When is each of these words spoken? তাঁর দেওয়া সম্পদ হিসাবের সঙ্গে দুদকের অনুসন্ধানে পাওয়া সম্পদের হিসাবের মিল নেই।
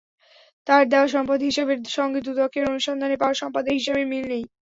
তাঁর 0.67 0.83
দেওয়া 0.91 1.07
সম্পদ 1.07 1.39
হিসাবের 1.47 1.79
সঙ্গে 1.97 2.19
দুদকের 2.21 2.63
অনুসন্ধানে 2.71 3.15
পাওয়া 3.19 3.39
সম্পদের 3.41 3.77
হিসাবের 3.79 4.05
মিল 4.11 4.25
নেই। 4.31 4.43